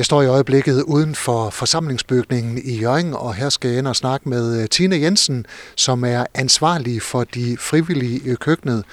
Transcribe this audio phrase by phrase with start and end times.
[0.00, 3.96] Jeg står i øjeblikket uden for forsamlingsbygningen i Jørgen, og her skal jeg ind og
[3.96, 8.84] snakke med øh, Tine Tina Jensen, som er ansvarlig for de frivillige i køkkenet.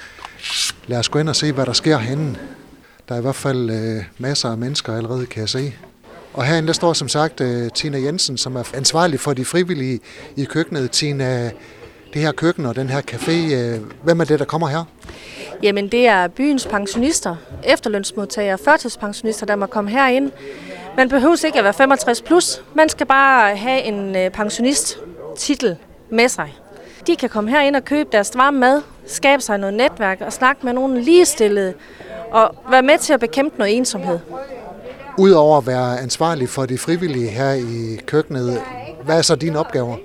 [0.86, 2.38] Lad os gå ind og se, hvad der sker herinde.
[3.08, 5.74] Der er i hvert fald øh, masser af mennesker allerede, kan jeg se.
[6.34, 10.00] Og herinde der står som sagt øh, Tina Jensen, som er ansvarlig for de frivillige
[10.36, 10.90] i køkkenet.
[10.90, 11.50] Tina,
[12.14, 14.84] det her køkken og den her café, øh, hvem er det, der kommer her?
[15.62, 20.30] Jamen det er byens pensionister, efterlønsmodtagere, førtidspensionister, der må komme herind.
[20.98, 22.62] Man behøver ikke at være 65 plus.
[22.74, 25.76] Man skal bare have en øh, pensionist-titel
[26.10, 26.54] med sig.
[27.06, 30.66] De kan komme herind og købe deres varme mad, skabe sig noget netværk og snakke
[30.66, 31.74] med nogle ligestillede
[32.30, 34.18] og være med til at bekæmpe noget ensomhed.
[35.18, 38.62] Udover at være ansvarlig for de frivillige her i køkkenet,
[39.04, 39.96] hvad er så dine opgaver?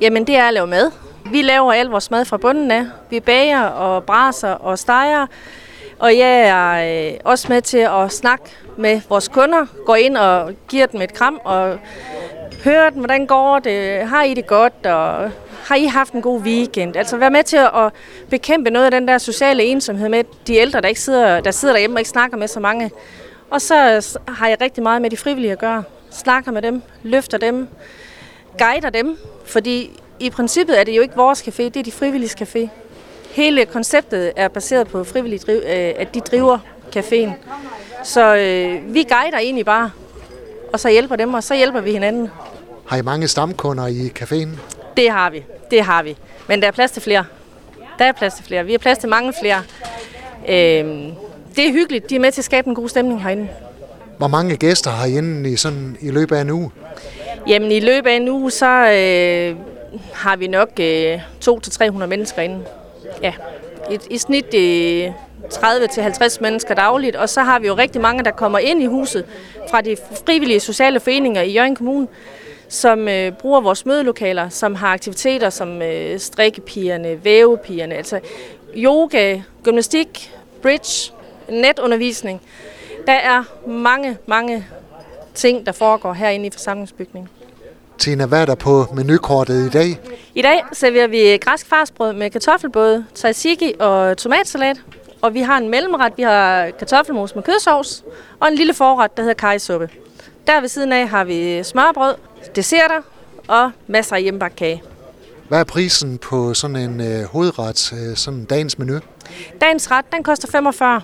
[0.00, 0.90] Jamen det er at lave mad.
[1.30, 2.86] Vi laver al vores mad fra bunden af.
[3.10, 5.26] Vi bager og braser og steger.
[5.98, 8.44] Og jeg er øh, også med til at snakke
[8.76, 9.66] med vores kunder.
[9.86, 11.78] Går ind og giver dem et kram og
[12.64, 15.30] hører dem, hvordan går det, har I det godt, og
[15.64, 16.96] har I haft en god weekend?
[16.96, 17.92] Altså være med til at
[18.30, 21.74] bekæmpe noget af den der sociale ensomhed med de ældre, der, ikke sidder, der sidder
[21.74, 22.90] derhjemme og ikke snakker med så mange.
[23.50, 23.74] Og så
[24.28, 25.82] har jeg rigtig meget med de frivillige at gøre.
[26.10, 27.68] Snakker med dem, løfter dem,
[28.58, 32.30] guider dem, fordi i princippet er det jo ikke vores café, det er de frivillige
[32.40, 32.68] café.
[33.30, 36.58] Hele konceptet er baseret på frivillige, driv, øh, at de driver
[36.96, 37.30] caféen.
[38.04, 39.90] Så øh, vi guider egentlig bare,
[40.72, 42.30] og så hjælper dem, og så hjælper vi hinanden.
[42.86, 44.48] Har I mange stamkunder i caféen?
[44.96, 46.16] Det har vi, det har vi.
[46.48, 47.24] Men der er plads til flere.
[47.98, 48.64] Der er plads til flere.
[48.64, 49.62] Vi har plads til mange flere.
[50.48, 51.14] Øh,
[51.56, 52.10] det er hyggeligt.
[52.10, 53.48] De er med til at skabe en god stemning herinde.
[54.18, 56.70] Hvor mange gæster har I inde i, sådan, i løbet af en uge?
[57.48, 59.56] Jamen i løbet af en uge, så øh,
[60.12, 62.64] har vi nok øh, 200-300 mennesker inde.
[63.22, 63.32] Ja,
[63.90, 65.12] i, i snit øh,
[65.52, 69.24] 30-50 mennesker dagligt, og så har vi jo rigtig mange, der kommer ind i huset
[69.70, 72.08] fra de frivillige sociale foreninger i Jørgen Kommune,
[72.68, 78.20] som øh, bruger vores mødelokaler, som har aktiviteter som øh, strikkepigerne, vævepigerne, altså
[78.76, 80.32] yoga, gymnastik,
[80.62, 81.12] bridge,
[81.48, 82.40] netundervisning.
[83.06, 84.66] Der er mange, mange
[85.34, 87.28] ting, der foregår herinde i forsamlingsbygningen.
[87.98, 90.00] Tina, hvad er der på menukortet i dag?
[90.34, 94.76] I dag serverer vi græsk farsbrød med kartoffelbåde, tzatziki og tomatsalat.
[95.24, 98.04] Og vi har en mellemret, vi har kartoffelmos med kødsovs,
[98.40, 99.88] og en lille forret, der hedder kajsuppe.
[100.46, 102.14] Der ved siden af har vi smørbrød,
[102.56, 103.00] desserter
[103.48, 104.82] og masser af hjemmebagt kage.
[105.48, 108.98] Hvad er prisen på sådan en øh, hovedret, øh, sådan dagens menu?
[109.60, 111.00] Dagens ret, den koster 45.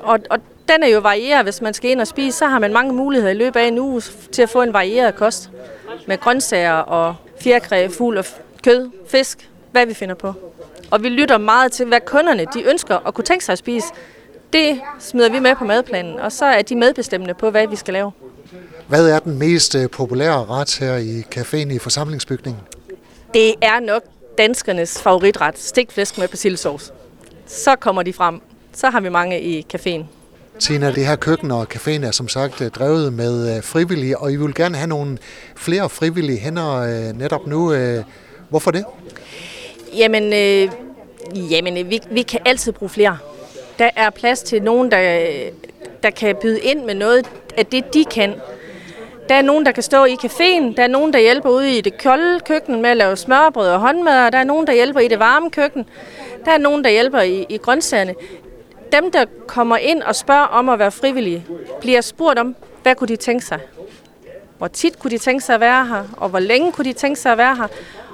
[0.00, 2.72] Og, og den er jo varieret, hvis man skal ind og spise, så har man
[2.72, 4.02] mange muligheder i løbet af en uge
[4.32, 5.50] til at få en varieret kost.
[6.06, 8.24] Med grøntsager og fjerkræ, fugl og
[8.64, 10.34] kød, fisk, hvad vi finder på.
[10.90, 13.86] Og vi lytter meget til, hvad kunderne de ønsker at kunne tænke sig at spise.
[14.52, 17.94] Det smider vi med på madplanen, og så er de medbestemmende på, hvad vi skal
[17.94, 18.12] lave.
[18.88, 22.62] Hvad er den mest øh, populære ret her i caféen i forsamlingsbygningen?
[23.34, 24.02] Det er nok
[24.38, 26.92] danskernes favoritret, stikflæsk med persillesauce.
[27.46, 28.40] Så kommer de frem.
[28.72, 30.04] Så har vi mange i caféen.
[30.58, 34.32] Tina, det her køkken og caféen er som sagt øh, drevet med øh, frivillige, og
[34.32, 35.18] I vil gerne have nogle
[35.56, 37.74] flere frivillige hænder netop nu.
[38.48, 38.84] Hvorfor det?
[39.96, 40.70] Jamen, øh,
[41.52, 43.18] jamen vi, vi kan altid bruge flere.
[43.78, 45.30] Der er plads til nogen, der,
[46.02, 47.26] der kan byde ind med noget
[47.56, 48.34] af det, de kan.
[49.28, 50.74] Der er nogen, der kan stå i caféen.
[50.76, 53.80] Der er nogen, der hjælper ude i det kolde køkken med at lave smørbrød og
[53.80, 54.30] håndmad.
[54.30, 55.86] Der er nogen, der hjælper i det varme køkken.
[56.44, 58.14] Der er nogen, der hjælper i, i grøntsagerne.
[58.92, 61.44] Dem, der kommer ind og spørger om at være frivillige,
[61.80, 63.58] bliver spurgt om, hvad kunne de tænke sig?
[64.58, 66.04] Hvor tit kunne de tænke sig at være her?
[66.16, 67.66] Og hvor længe kunne de tænke sig at være her?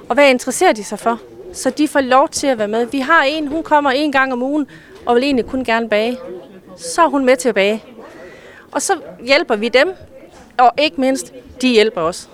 [0.09, 1.19] Og hvad interesserer de sig for?
[1.53, 2.85] Så de får lov til at være med.
[2.85, 4.67] Vi har en, hun kommer en gang om ugen,
[5.05, 6.17] og vil egentlig kun gerne bage.
[6.77, 7.83] Så er hun med til at bage.
[8.71, 8.93] Og så
[9.25, 9.93] hjælper vi dem,
[10.57, 12.29] og ikke mindst, de hjælper os.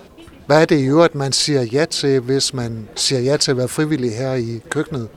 [0.46, 3.58] Hvad er det i øvrigt, man siger ja til, hvis man siger ja til at
[3.58, 5.08] være frivillig her i køkkenet?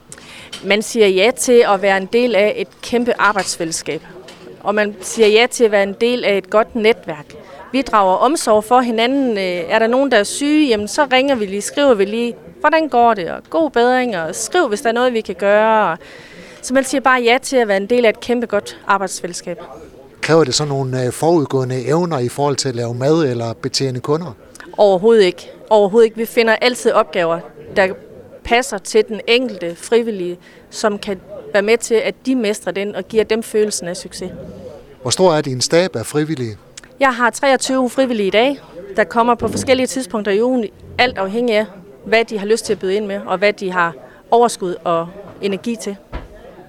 [0.65, 4.01] Man siger ja til at være en del af et kæmpe arbejdsfællesskab.
[4.59, 7.25] Og man siger ja til at være en del af et godt netværk.
[7.71, 9.37] Vi drager omsorg for hinanden.
[9.37, 12.35] Øh, er der nogen, der er syge, jamen så ringer vi lige, skriver vi lige,
[12.59, 15.97] hvordan går det, og god bedring, og skriv, hvis der er noget, vi kan gøre.
[16.61, 19.59] Så man siger bare ja til at være en del af et kæmpe godt arbejdsfællesskab.
[20.21, 23.99] Kræver det så nogle øh, forudgående evner i forhold til at lave mad eller betjene
[23.99, 24.35] kunder?
[24.77, 25.51] Overhovedet ikke.
[25.69, 26.17] Overhovedet ikke.
[26.17, 27.39] Vi finder altid opgaver,
[27.75, 27.87] der
[28.43, 30.37] passer til den enkelte frivillige,
[30.69, 31.19] som kan
[31.53, 34.31] være med til, at de mestrer den og giver dem følelsen af succes.
[35.01, 36.57] Hvor stor er din stab af frivillige?
[36.99, 38.59] Jeg har 23 frivillige i dag,
[38.95, 40.65] der kommer på forskellige tidspunkter i ugen,
[40.97, 41.65] alt afhængig af,
[42.05, 43.93] hvad de har lyst til at byde ind med, og hvad de har
[44.31, 45.07] overskud og
[45.41, 45.95] energi til.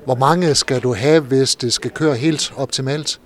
[0.04, 3.20] Hvor mange skal du have, hvis det skal køre helt optimalt?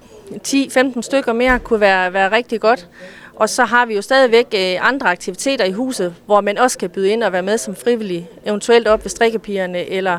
[0.49, 2.89] 10-15 stykker mere kunne være, være rigtig godt.
[3.35, 6.91] Og så har vi jo stadigvæk øh, andre aktiviteter i huset, hvor man også kan
[6.91, 10.19] byde ind og være med som frivillig, eventuelt op ved strikkepigerne eller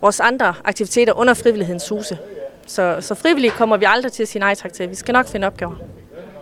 [0.00, 2.18] vores andre aktiviteter under frivillighedens huse.
[2.66, 4.90] Så, så frivillige kommer vi aldrig til at sige nej tak til.
[4.90, 5.74] Vi skal nok finde opgaver.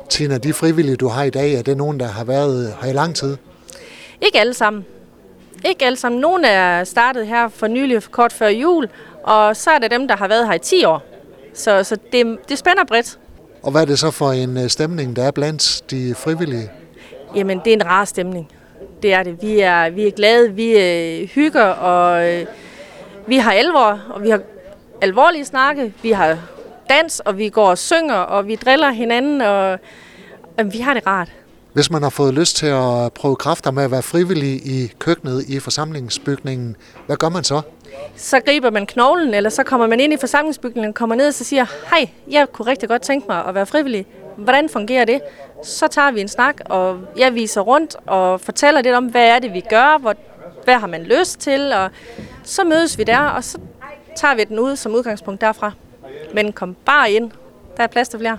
[0.09, 2.93] Tina, de frivillige, du har i dag, er det nogen, der har været her i
[2.93, 3.37] lang tid?
[4.21, 4.87] Ikke alle sammen.
[5.65, 6.21] Ikke alle sammen.
[6.21, 8.89] Nogle er startet her for nylig, kort før jul,
[9.23, 11.03] og så er der dem, der har været her i 10 år.
[11.55, 13.19] Så, så det, det spænder bredt.
[13.63, 16.71] Og hvad er det så for en øh, stemning, der er blandt de frivillige?
[17.35, 18.49] Jamen, det er en rar stemning.
[19.03, 19.43] Det er det.
[19.43, 22.47] Vi er, vi er glade, vi øh, hygger, og øh,
[23.27, 24.41] vi har alvor, og vi har
[25.01, 25.93] alvorlige snakke.
[26.03, 26.39] Vi har
[26.91, 29.79] dans, og vi går og synger, og vi driller hinanden, og
[30.59, 31.33] og vi har det rart.
[31.77, 35.49] Hvis man har fået lyst til at prøve kræfter med at være frivillig i køkkenet
[35.49, 36.77] i forsamlingsbygningen,
[37.07, 37.61] hvad gør man så?
[38.17, 41.45] Så griber man knoglen, eller så kommer man ind i forsamlingsbygningen, kommer ned og så
[41.45, 44.07] siger, hej, jeg kunne rigtig godt tænke mig at være frivillig.
[44.37, 45.21] Hvordan fungerer det?
[45.65, 49.39] Så tager vi en snak, og jeg viser rundt og fortæller lidt om, hvad er
[49.39, 50.15] det, vi gør, hvor,
[50.65, 51.91] hvad har man lyst til, og
[52.45, 53.59] så mødes vi der, og så
[54.17, 55.73] tager vi den ud som udgangspunkt derfra.
[56.35, 57.31] Men kom bare ind,
[57.77, 58.39] der er plads til flere.